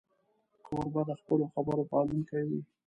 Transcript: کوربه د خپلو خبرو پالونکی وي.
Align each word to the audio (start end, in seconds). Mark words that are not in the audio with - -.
کوربه 0.65 1.01
د 1.09 1.11
خپلو 1.21 1.45
خبرو 1.53 1.83
پالونکی 1.91 2.41
وي. 2.49 2.61